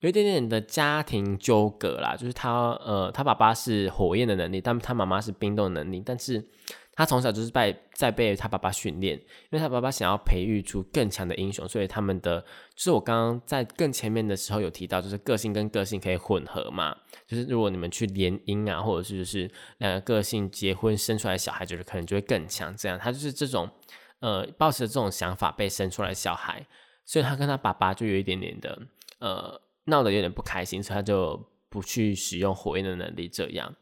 [0.00, 2.16] 有一点点的家庭纠葛啦。
[2.16, 6.02] 就是他呃，他爸爸是火焰的能力，但他妈妈是冰冻能力。
[6.04, 6.44] 但是
[6.94, 12.40] 他从小就是被在被他爸爸训练，因为他爸爸想要培育出更强的英雄，所以他们的
[12.74, 16.96] 就是我刚刚在更前面的时候有提到，就是个性跟个性可以混合嘛。
[17.26, 22.74] 就是如果你们去联姻啊，或者是就是两个个性结婚生出来小孩，就是可能就会更强。
[22.76, 23.68] 这样，他就是这种。
[24.20, 26.66] 呃，抱持这种想法被生出来小孩，
[27.04, 28.80] 所以他跟他爸爸就有一点点的
[29.18, 33.28] 呃闹得有点不开心，所以他就不去使用火焰的能力。
[33.28, 33.74] 这样，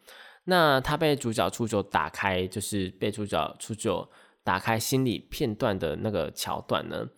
[0.44, 4.08] 那他被主角初九打开，就是被主角初九
[4.42, 7.08] 打开心理片段的那个桥段呢，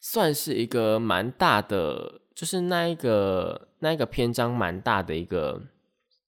[0.00, 5.62] 算是一个蛮大的，就是那一个那一个篇章蛮大的一个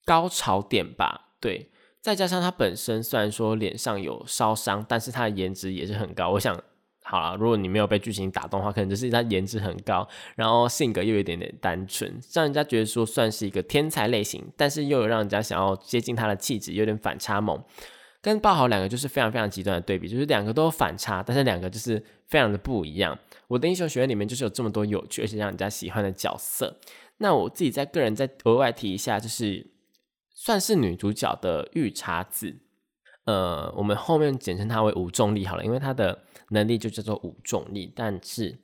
[0.05, 1.71] 高潮点吧，对。
[2.01, 6.31] 再加上他本身虽然说脸上有烧伤，但是他的颜值也是很高。
[6.31, 6.59] 我想，
[7.09, 17.64] 好了，如果你没有被剧情打动的话，可能就是他颜值很高，然后性格又有一点点单纯，让人家觉得说算是一个天才类型，但是又有让人家想要接近他的气质，有点反差萌。
[18.21, 23.18] 跟爆豪两个就是非常非常极端的对比，就是两个都有反差，但是两个就是非常的不一样。
[23.47, 26.79] 我的英雄学院里面就是有这么多有趣而且让人家喜欢的角色。
[27.18, 29.79] 那我自己在个人再额外提一下，就是。
[30.40, 32.55] 算是女主角的御茶子，
[33.29, 37.93] 呃，我们后面简称它为无重力好了，因为它的能力就叫做无重力。
[37.95, 38.57] 但是，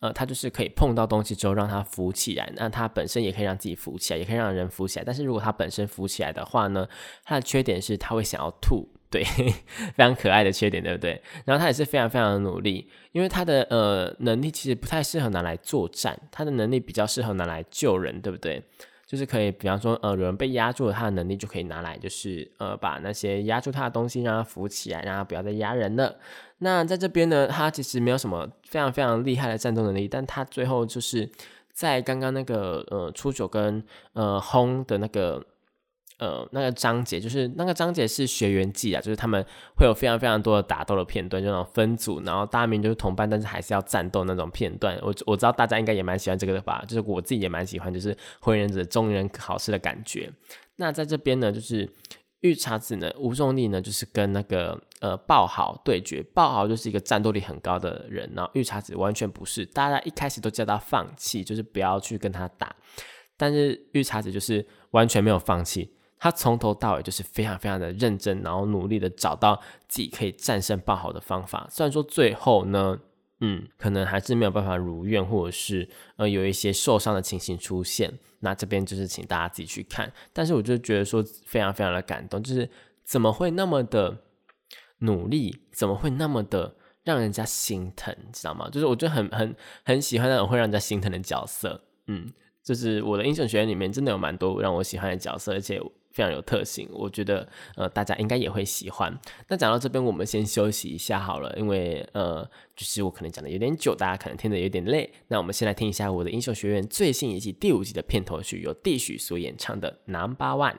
[0.00, 5.04] 呃，它就是可以碰到东西之后让它浮起来，那它本身也可以让自己浮起来，也可以让人浮起来。
[5.06, 6.86] 但是如果它本身浮起来的话呢，
[7.24, 9.24] 它的缺点是它会想要吐，对，
[9.96, 11.22] 非常可爱的缺点，对不对？
[11.46, 18.62] 然后它也是非常非常的努力，因为它的呃能力其实不太适合拿来作战，它的能力比较适合拿来救人，对不对？
[19.10, 26.16] 就是可以，比方说，呃，有人被压住了，他的能力就可以拿来，就是呃，把那些压住他的东西让他浮起来，让他不要再压人了。
[26.58, 31.28] 那在这边呢，他其实没有什么非常非常厉害的战斗能力，但他最后就是
[31.72, 35.44] 在刚刚那个呃初九跟呃轰的那个
[36.20, 39.44] 呃那个章节，就是那个章节是学员记啊，就是他们
[39.76, 44.96] 会有非常非常多的打斗的片段，就那种分组，然后大名就是同伴，但是还是要战斗那种片段。
[45.02, 50.30] 我我知道大家应该也蛮喜欢这个的吧，就是我自己也蛮喜欢，就是火影忍者中人考试的感觉。
[50.76, 51.88] 那在这边呢，就是
[52.40, 62.74] 御茶子呢，吴重力呢，就是跟那个呃爆豪对决，爆豪就是一个战斗力很高的人，然后御茶子完全不是，大家一开始都叫他放弃，就是不要去跟他打。
[63.36, 69.56] 但是御茶子就是完全没有放弃，他从头到尾就是非常非常的认真，然后努力的找到
[69.88, 71.66] 自己可以战胜爆豪的方法。
[71.70, 73.00] 虽然说最后呢，
[73.40, 78.12] 嗯，可能还是没有办法如愿，或者是呃有一些受伤的情形出现。
[78.40, 80.12] 那这边就是请大家自己去看。
[80.34, 82.68] 但是我就觉得说非常非常的感动，就是
[83.02, 84.18] 怎么会那么的
[84.98, 88.68] 努力，怎么会那么的让人家心疼，知道吗？
[88.70, 92.30] 就是我就很很很喜欢那种会让人家心疼的角色，嗯。
[92.62, 95.80] 就是我的英雄学院里面真的有蛮多让我喜欢的角色，而且
[96.20, 99.10] 非常有特性，我觉得呃大家应该也会喜欢。
[99.48, 102.44] 那讲到这边，我们先休息一下好了，因为呃
[102.76, 105.10] 就是我可能讲的有点久，大家可能听得有点累。
[105.28, 110.74] 那我们先来听一下我的英雄学院最新一季第五季的片头曲，由地许所演唱的《Number One》。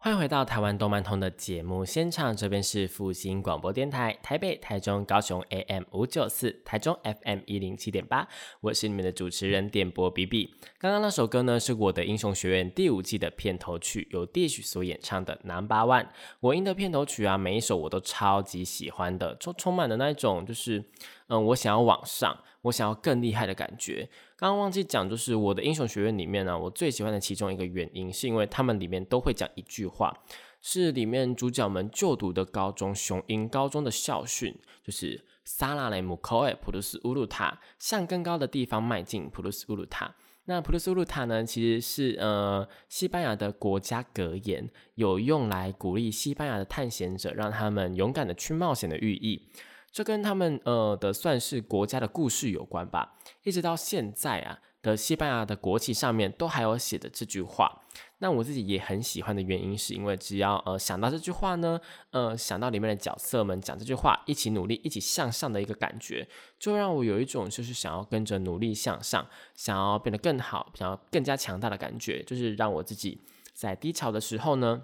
[0.00, 8.28] 欢迎回到台湾动漫通的节目现场，这边是复兴广播电台，台北、台中、高雄 AM 五九四，台中 FM 一零七点八，
[8.60, 10.54] 我是你们的主持人电波 B B。
[10.78, 16.06] 刚刚那首歌呢，是我的英雄学院第五季的片头曲，由 Dish 所演唱的 Number One。
[16.38, 20.84] 我音的片头曲啊，每一首我都超级喜欢的，充充满了那一种就是。
[21.28, 24.08] 嗯，我想要往上，我想要更厉害的感觉。
[24.36, 30.16] 刚刚忘记讲，就是我的英雄学院里面呢，我最喜欢的其中一个原因，是因为他们里面都会讲一句话，
[30.60, 40.14] 是里面主角们就读的高中雄鹰高中的校训，就是萨拉雷姆科埃普鲁斯乌鲁塔向更高的地方迈进，普鲁斯乌鲁塔。
[40.46, 49.46] 那普鲁斯乌鲁塔呢，其实是呃西班牙的国家格言，有用来鼓励西班牙的探险者，让他们勇敢的去冒险的寓意。
[49.90, 57.82] 这跟他们呃的算是国家的故事有关吧，一直到现在啊的西班牙的国旗上面都还有写的这句话。
[58.20, 73.20] 那我自己也很喜欢的原因，是因为只要呃想到这句话呢，呃想到里面的角色们讲这句话，一起努力，一起向上的一个感觉，就让我有一种就是想要跟着努力向上，想要变得更好，想要更加强大的感觉，就是让我自己
[73.52, 74.82] 在低潮的时候呢，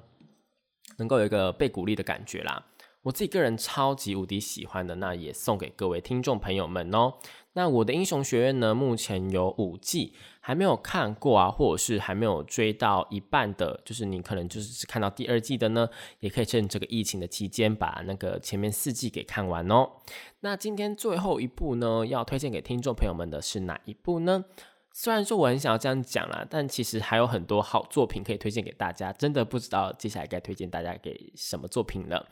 [0.99, 2.67] 能够有一个被鼓励的感觉啦。
[3.05, 7.13] 我自己个人超级无敌喜欢的，那也送给各位听众朋友们哦。
[7.53, 15.87] 那我的英雄学院呢，目前有五季，还没有看过啊，或者是还没有追到一半的，就是你可能就是只看到第二季的呢，
[16.21, 19.91] 也可以趁这个疫情的期间把那个前面四季给看完哦。
[20.41, 24.47] 那今天最后一部呢，要推荐给听众朋友们的是哪一部呢？
[24.97, 32.25] 虽然说我很想要这样讲啦，但其实还有很多好作品可以推荐给大家，真的不知道接下来该推荐大家给什么作品了。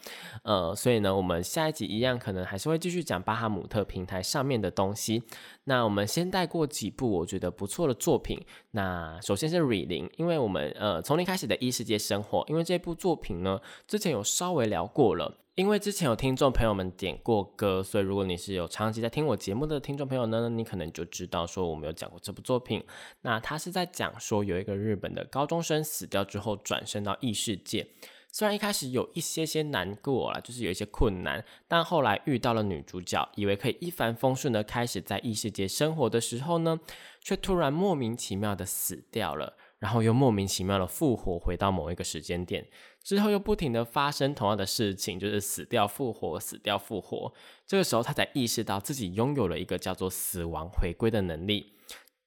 [0.45, 5.25] 呃，所以呢，我们下一集一样可能还是会继续讲巴哈姆特平台上面的东西。
[5.65, 8.39] 那我们先带过几部我觉得不错的作品。
[8.71, 15.42] 那首先是《瑞林》，因为我们呃从零开始的异世界生活，因为这部作品呢之前有稍微聊过了。
[15.55, 22.83] 因为之前有听众朋友们点过歌，所以如果你是有长期在听我节目的听众朋友呢，你可能就知道说我们有讲过这部作品。
[23.21, 27.87] 那他是在讲说有一个日本的高中生死掉之后转生到异世界，
[28.33, 36.81] 虽然一开始有一些些难过啦，就是有一些困难，但后来遇到了女主角，以为可以一帆风顺的开始在异世界生活的时候呢，
[37.21, 42.67] 却突然莫名其妙的死掉了，然后又莫名其妙的复活回到某一个时间点。
[43.03, 47.33] 之后又不停的发生同样的事情，就是死掉复活，死掉复活。
[47.67, 51.73] 这个时候他才意识到自己拥有了一个叫做死亡回归的能力。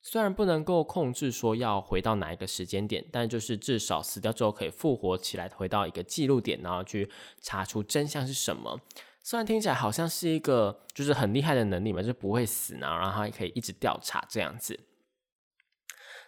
[0.01, 7.09] 虽然不能够控制说要回到哪一个时间点，但就是至少死掉之后可以复活起来，回到一个记录点，然后去
[7.41, 8.79] 查出真相是什么。
[9.23, 14.79] 虽然听起来好像是一个就是很厉害的能力嘛，就不会死呢，然后还可以一直调查这样子。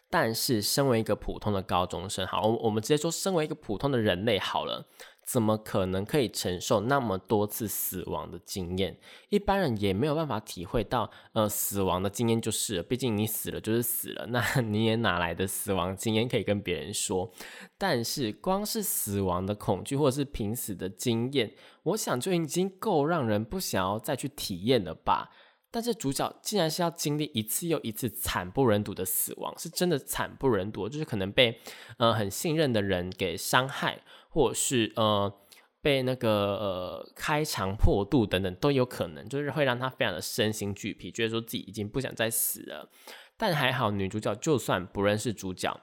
[0.09, 4.87] 但是，身为一个普通的高中生，好，我们直接说，身为一个普通的人类好了，
[5.25, 8.97] 怎么可能可以承受那么多次死亡的经验？
[9.27, 17.29] 一般人也没有办法体会到，呃，死亡的经验就是，毕竟你死了就是死了，那 你也哪来的死亡经验可以跟别人说？
[17.77, 25.31] 但是，光是死亡的恐惧或者是濒死的经验，我想就已经够让人不想要再去体验了吧。
[25.77, 31.61] 但是主角竟然是要经历一次又一次惨不忍睹的死亡，是真的惨不忍睹，就是可能被
[31.97, 35.31] 呃很信任的人给伤害，或者是呃
[35.79, 42.89] 被那个呃开肠破肚等等都有可能，就是会让他非常的身心俱疲，觉得说自己已经不想再死了。
[43.37, 45.79] 但还好女主角就算不认识主角。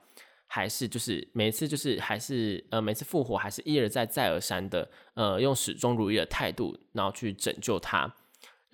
[0.47, 8.13] 还是就是每次就是还是呃每次复活还是一而再再而三的呃用始终如一的态度，然后去拯救他，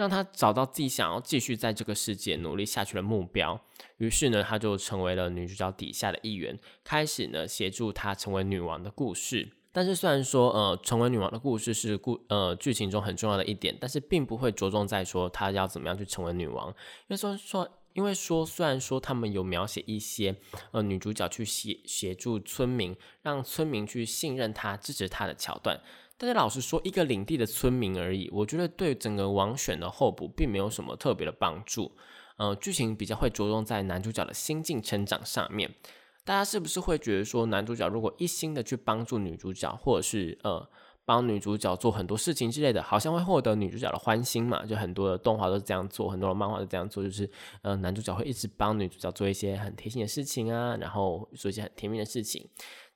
[0.01, 3.61] 让他找到自己想要继续在这个世界努力下去的目标。
[3.99, 9.53] 于是呢，他就成为了女主角底下的一员，开始呢协助她成为女王的故事。
[9.73, 16.75] 但是虽然说呃成为女王的故事是故呃剧情中很重要的一点，但是并不会着重在说她要怎么样去成为女王，因
[17.09, 17.69] 为说说。
[17.93, 20.37] 因为说，虽然说他们有描写一些，
[20.71, 25.81] 呃，女主角去协协助村民，让村民去信任她、支持她的桥段，
[26.23, 31.93] 但是老实说，一个领地的村民而已，我觉得对整个王选的候补并没有什么特别的帮助。
[32.37, 35.75] 呃，剧情比较会着重在男主角的心境成长上面。
[36.23, 40.69] 大家是不是会觉得说，男主角如果一心的去帮助女主角，或者是呃？
[41.07, 44.65] 帮女主角做很多事情之类的，好像会获得女主角的欢心嘛？
[44.65, 47.29] 就很多的动画都是这样做，很多的漫画都这样做，就是
[47.63, 52.49] 呃，男主角会一直帮女主角做一些很贴心的事情啊，然后做一些很甜蜜的事情。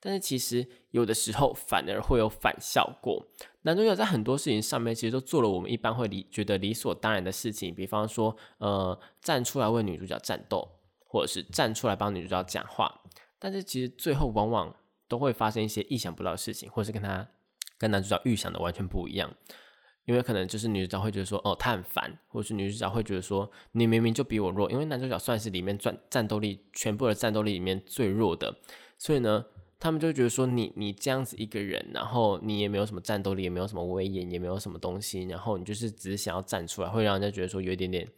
[0.04, 3.26] 但是其实有的时候反而会有反效果。
[3.62, 10.68] 男主角在很多事情上面其实都做了我们一般会理觉得理所当然的事情，比方说呃，站出来为女主角战斗，
[11.06, 13.00] 或者是站出来帮女主角讲话。
[13.38, 14.76] 但是其实最后往往
[15.08, 17.26] 都会发生一些意想不到的事情，或是跟他。
[17.76, 19.34] 跟男主角预想的完全不一样，
[20.04, 28.56] 因为可能就是女主角会觉得说，哦，他很烦，或者是女主角会觉得说，你明明就比我弱，因为男主角算是里面战战斗力全部的战斗力里面最弱的，
[28.96, 29.44] 所以呢，
[29.84, 38.08] 他们就觉得说，你你这样子一个人，然后你也没有什么战斗力，也没有什么威严，也没有什么东西，然后你就是只是想要站出来，会让人家觉得说有一点点，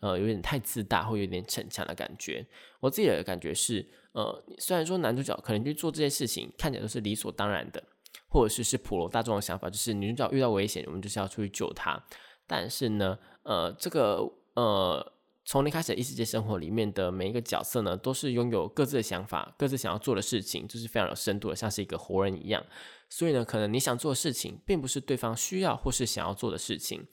[0.00, 2.46] 呃，有点太自大，会有点逞强的感觉。
[2.78, 7.82] 我自己的感觉是，呃，虽然说男主角可能去做这些事情，看起来都是理所当然的。
[8.28, 11.98] 或者是是普罗大众的想法，就是女主角遇到危险，我们就是要出去救她。
[12.46, 15.13] 但是呢，呃，这个呃，
[15.44, 22.64] 从零开始异世界生活里面的每一个角色呢，都是拥有各自的想法，各自想要做的事情，就是非常有深度的，像是一个活人一样。
[23.10, 27.06] 所以呢，可能你想做的事情，并不是对方需要或是想要做的事情。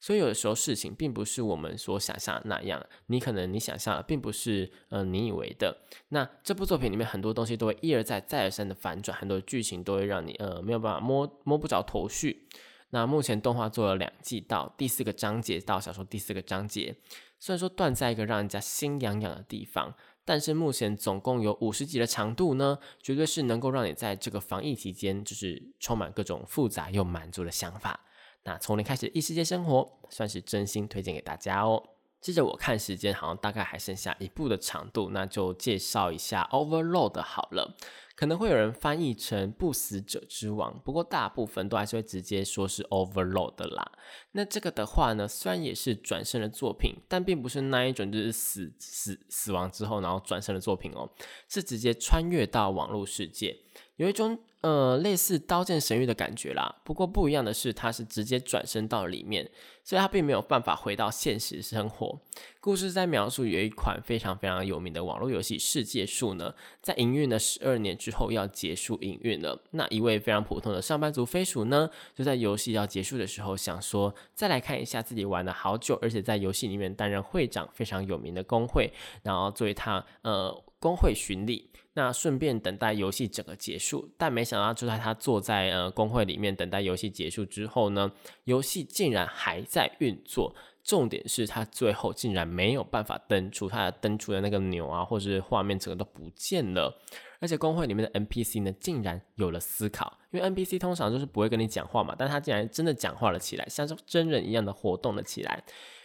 [0.00, 5.76] 所以有的时候事情并不是我们所想象的那样，你可能你想象的并不是呃你以为的。
[6.10, 12.46] 那这部作品里面很多东西都会一而再再而三的反转，很多剧情都会让你呃没有办法摸摸不着头绪。
[12.90, 16.96] 那目前动画做了两季，到第四个章节到小说第四个章节，
[17.38, 28.00] 虽然说断在一个让人家心痒痒的地方，但是目前总共有五十集的长度呢，绝对是能够让你在这个防疫期间就是充满各种复杂又满足的想法。
[28.44, 31.90] 那从零开始异世界生活，算是真心推荐给大家哦。
[32.20, 37.76] 接着我看时间，好像大概还剩下一部的长度，那就介绍一下 Overload 好了。
[38.18, 43.92] 可能会有人翻译成不死者之王，不过大部分都还是会直接说是 Overload 的啦。
[44.32, 51.08] 那这个的话呢，虽然也是转生的作品，但并不是那一种就是死死死亡之后然后转生的作品哦，
[51.48, 53.56] 是直接穿越到网络世界，
[53.96, 54.38] 有一种。
[54.60, 56.80] 呃，类似《刀剑神域》的感觉啦。
[56.82, 59.48] 不过不一样的是，它是直接转身到里面，
[59.84, 62.18] 所以它并没有办法回到现实生活。
[62.58, 66.52] 故事在描述有一款非常非常有名的网络游戏《世界树》呢，
[66.82, 69.62] 在营运了十二年之后要结束营运了。
[69.70, 81.70] 那一位非常普通的上班族飞鼠呢，就在游戏要结束的时候，想说再来看一下自己玩了好久，而且在游戏里面担任会长非常有名的工会，然后作为他呃工会巡礼。
[81.98, 88.12] 那顺便等待游戏整个结束，但没想到就在他坐在呃工会里面等待游戏结束之后呢，
[88.44, 90.54] 游戏竟然还在运作。
[90.84, 96.96] 重点是他最后竟然没有办法登出，他的登出的那个钮啊，或者是画面整个都不见了。
[97.40, 105.62] 而且工会里面的 NPC 呢，竟然有了思考，因为 NPC 通常就是不会跟你讲话嘛，但他竟然真的讲话了起来，像是真人一样的活动了起来。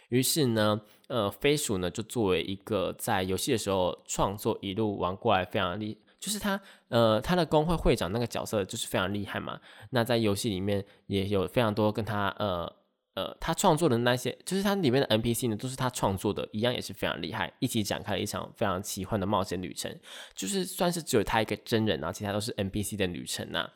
[0.08, 9.60] 于是呢，呃，飞鼠呢就作为一个在游戏的时候创作一路玩过来非常厉，就是他呃他的工会会长那个角色就是非常厉害嘛。
[9.90, 12.70] 那在游戏里面也有非常多跟他呃
[13.14, 19.94] 呃他创作的那些，就是他里面的 NPC 呢都是他创作的，一样也是非常厉害，一起展开了一场非常奇幻的冒险旅程。
[20.34, 23.70] 就是算是只有他一个真人，然后其他都是 NPC 的旅程呐。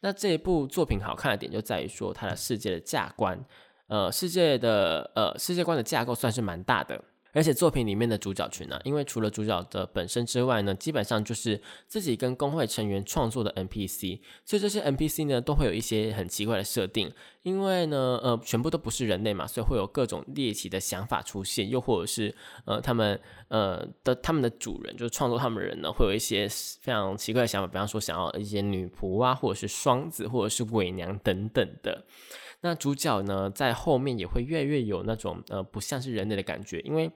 [0.00, 3.44] 那这一部作品好看的点就在于说它的世界的价值观。
[3.92, 17.12] 呃，世界的呃世界观的架构算是蛮大的，而且作品里面的主角群呢，因为除了主角的本身之外呢，基本上就是自己跟工会成员创作的 NPC，所以这些 NPC 呢都会有一些很奇怪的设定，
[17.42, 22.34] 因为呢呃全部都不是人类嘛，所以会有各种猎奇的想法出现，又或者是
[22.64, 26.48] 呃他们呃的他们的主人就是创作他们人呢，会有一些
[26.80, 32.06] 非常奇怪的想法，比方说想要一些女仆啊，或者是双子，或者是伪娘等等的。
[32.64, 37.10] 那主角呢，在后面也会越来越有那种呃不像是人类的感觉，因为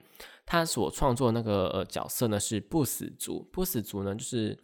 [0.45, 4.57] 他所创作那个角色呢是不死族，不死族呢就是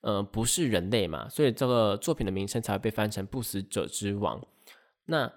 [0.00, 4.40] 呃不是人类嘛，所以这个作品的名称才会被翻成《不死者之王》。
[5.06, 5.32] 那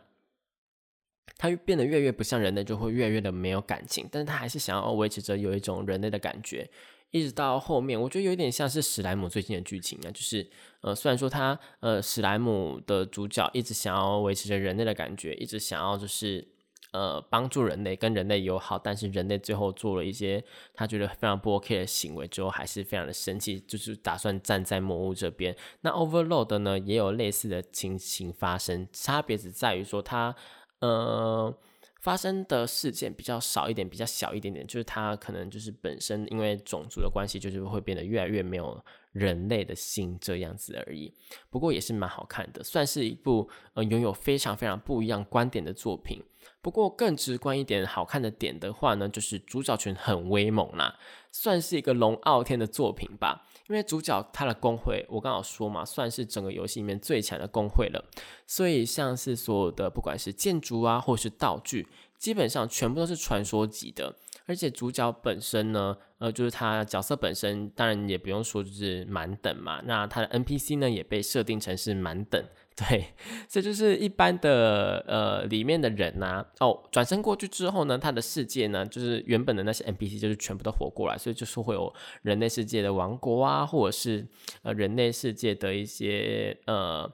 [1.37, 6.69] 他变得越来越不像人类，就会越来越的没有感情，但是他还是想要维持着有一种人类的感觉。
[7.11, 10.47] 一直到后面，我觉得有点像是史莱姆最近的剧情啊，就是
[10.81, 16.47] 呃，虽然说他呃史莱姆的主角一直想要维持着人类的感觉，一直想要就是
[16.91, 20.43] 呃帮助人类跟人类友好，但是人类最后做了一些
[20.73, 25.55] 他觉得非常不 OK 的行为之后，还是非常的生气，就是打算站在魔物这边。
[25.81, 30.35] 那 Overload 呢也有类似的情形发生，差别只在于说他
[30.81, 31.57] 呃。
[31.99, 41.13] 发生的事件比较少一点，比较小一点点，就是他可能就是本身因为种族的关系，就是会变得越来越没有人类的心这样子而已。
[41.49, 46.21] 不过也是蛮好看的，算是一部呃拥有非常非常不一样观点的作品。
[46.61, 50.97] 不过更直观一点好看的点的话呢，就是主角群很威猛啦，
[51.31, 53.45] 算是一个龙傲天的作品吧。
[53.69, 58.03] 因为主角他的工会，我刚好说嘛，算是整个游戏里面最强的工会了。
[58.45, 61.87] 所以像是所有的不管是建筑啊，或是道具，
[62.17, 64.15] 基本上全部都是传说级的。
[64.49, 69.79] 而且主角本身呢，呃，就是他角色本身，当然也不用说就是满等嘛。
[69.85, 72.43] 那他的 NPC 呢，也被设定成是满等。
[72.75, 73.13] 对，
[73.47, 76.43] 这就是一般的呃里面的人呐。
[76.61, 81.93] 哦，转身过去之后呢，他的世界呢，就是原本的那些 NPC 就是全部都活过来，所以就是会有
[82.23, 84.27] 人类世界的王国啊，或者是
[84.63, 87.07] 呃人类世界的一些呃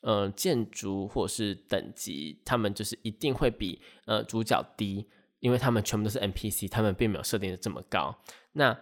[0.00, 5.06] 呃建筑或者是等级，他们就是一定会比呃主角低，
[5.40, 8.18] 因为他们全部都是 NPC，他们并没有设定的这么高。
[8.52, 8.78] 那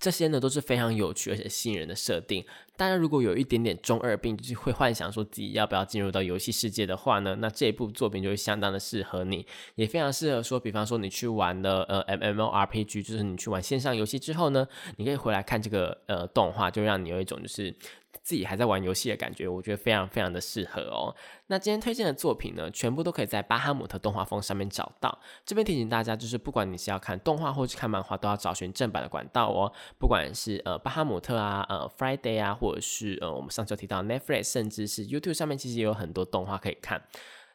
[0.00, 2.44] 这些呢都是非常有趣而且吸引人的设定。
[2.76, 9.46] 大家如果有一点点中二病，就是会幻想说自己要不要进入到游戏世界的话呢，那这一部作品就会相当的适合你，
[9.76, 14.68] 也非常适合说，比方说你去玩了呃 M M O R P G，就是你去玩线上游戏之后呢，
[14.98, 17.74] 你可以回来看这个呃动画，就让你有一种就是。
[18.22, 21.14] 自己还在玩游戏的感觉，我觉得非常非常的适合哦。
[21.46, 25.18] 那今天推荐的作品呢，全部都可以在巴哈姆特动画风上面找到。
[25.44, 29.72] 这边提醒大家，就是不管你是要看动画或是看漫画，都要找寻正版的管道哦。
[29.98, 37.02] 不管是呃巴哈姆特啊、呃 Friday 啊，或者是呃我们上周提到 Netflix，甚至是 YouTube 上面，其实也有很多动画可以看。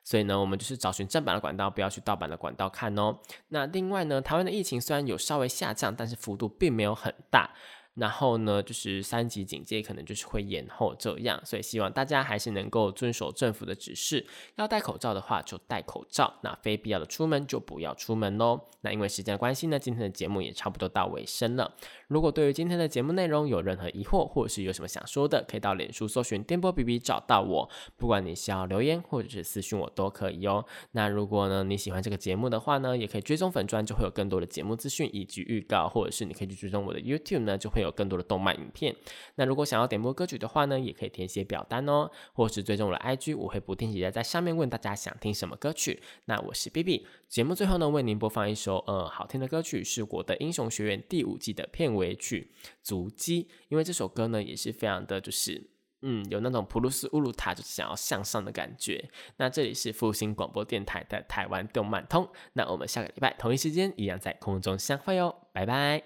[0.06, 3.18] 所以呢，我们就是找寻正版的管道，不要去盗版的管道看哦。
[3.50, 7.50] 那另外呢，台湾的疫情虽然有稍微下降，但是幅度并没有很大。
[7.96, 14.26] 然后呢，就是三级警戒可能就是会延后这样，所以希望大家还是能够遵守政府的指示，
[14.56, 18.60] 要戴口罩的话就戴口罩，那非必要的出门就不要出门喽。
[18.82, 21.76] 那因为时间关系呢，今天的节目也差不多到尾声了。
[22.14, 30.66] 如果对于今天的节目内容有任何疑惑，或者是有什么想说的，可以到脸书搜寻电波 B B 找到我，不管你是要留言或者是私讯我都可以哦。
[30.94, 37.84] 那如果呢你喜欢这个节目的话呢，也可以追踪粉砖，就会有更多的节目资讯以及预告，或者是你可以去追踪我的 YouTube 呢，就会。
[37.84, 38.96] 有更多的动漫影片。
[39.36, 46.02] 那如果想要点播歌曲的话呢，也可以填写表单哦，或是追踪我的 IG，我会不定期的在上面问大家想听什么歌曲。
[46.24, 52.52] 那我是 B B，节目最后呢，为您播放一首呃好听的歌曲，是我的英雄学院第五季的片尾曲
[52.84, 55.72] 《足迹》，因为这首歌呢也是非常的就是
[56.04, 59.10] 嗯有那种普鲁斯乌鲁塔就是想要向上的感觉。
[59.38, 66.02] 那这里是复兴广播电台的台湾动漫通，那我们下个礼拜同一时间一样在空中相会哦，拜拜。